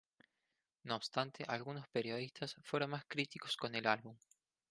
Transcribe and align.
No 0.83 0.95
obstante, 0.95 1.45
algunos 1.47 1.87
periodistas 1.89 2.55
fueron 2.63 2.89
más 2.89 3.05
críticos 3.07 3.55
con 3.55 3.75
el 3.75 3.85
álbum. 3.85 4.17